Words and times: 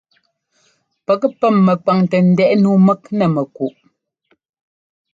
Pɛk 1.05 1.21
pɛ́m 1.39 1.55
mɛkwaŋtɛ 1.65 2.17
ndɛꞌɛ 2.31 2.55
nǔu 2.61 2.73
mɛk 2.87 3.01
nɛ 3.17 3.25
mɛkuꞌ. 3.35 3.73